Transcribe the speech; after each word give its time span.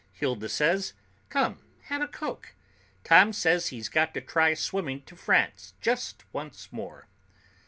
Hilda 0.13 0.49
says, 0.49 0.93
"Come 1.29 1.59
have 1.83 2.01
a 2.01 2.07
coke. 2.07 2.55
Tom 3.03 3.31
says 3.33 3.67
he's 3.67 3.87
got 3.87 4.15
to 4.15 4.21
try 4.21 4.55
swimming 4.55 5.03
to 5.03 5.15
France 5.15 5.75
just 5.79 6.23
once 6.33 6.69
more." 6.73 7.05